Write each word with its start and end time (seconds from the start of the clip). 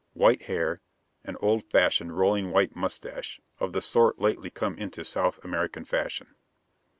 White 0.13 0.41
hair; 0.45 0.79
and 1.23 1.37
an 1.37 1.45
old 1.45 1.63
fashioned, 1.63 2.17
rolling 2.17 2.49
white 2.49 2.75
mustache 2.75 3.39
of 3.59 3.71
the 3.71 3.81
sort 3.81 4.17
lately 4.17 4.49
come 4.49 4.75
into 4.79 5.05
South 5.05 5.37
American 5.45 5.85
fashion. 5.85 6.33